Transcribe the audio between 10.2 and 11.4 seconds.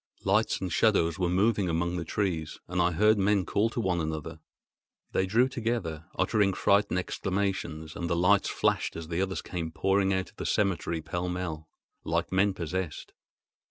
of the cemetery pell